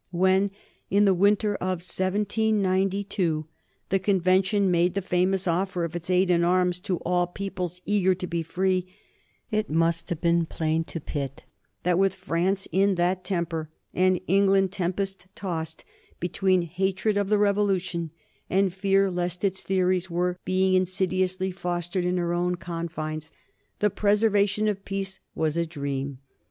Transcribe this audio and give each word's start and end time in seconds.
When, 0.09 0.49
in 0.89 1.05
the 1.05 1.13
winter 1.13 1.53
of 1.57 1.85
1792, 1.87 3.45
the 3.89 3.99
Convention 3.99 4.71
made 4.71 4.95
the 4.95 5.01
famous 5.03 5.47
offer 5.47 5.83
of 5.83 5.95
its 5.95 6.09
aid 6.09 6.31
in 6.31 6.43
arms 6.43 6.79
to 6.79 6.97
all 7.01 7.27
peoples 7.27 7.83
eager 7.85 8.15
to 8.15 8.25
be 8.25 8.41
free, 8.41 8.87
it 9.51 9.69
must 9.69 10.09
have 10.09 10.19
been 10.19 10.47
plain 10.47 10.83
to 10.85 10.99
Pitt 10.99 11.45
that, 11.83 11.99
with 11.99 12.15
France 12.15 12.67
in 12.71 12.95
that 12.95 13.23
temper 13.23 13.69
and 13.93 14.19
England 14.25 14.71
tempest 14.71 15.27
tossed 15.35 15.85
between 16.19 16.63
hatred 16.63 17.15
of 17.15 17.29
the 17.29 17.37
Revolution 17.37 18.09
and 18.49 18.73
fear 18.73 19.11
lest 19.11 19.43
its 19.43 19.61
theories 19.61 20.09
were 20.09 20.39
being 20.43 20.73
insidiously 20.73 21.51
fostered 21.51 22.05
in 22.05 22.17
her 22.17 22.33
own 22.33 22.55
confines, 22.55 23.31
the 23.77 23.91
preservation 23.91 24.67
of 24.67 24.83
peace 24.83 25.19
was 25.35 25.55
a 25.55 25.65
dream. 25.67 26.17